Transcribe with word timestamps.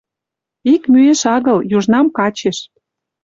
Ик 0.73 0.83
мӱэш 0.93 1.21
агыл, 1.35 1.57
южнам 1.77 2.07
качеш 2.17 2.57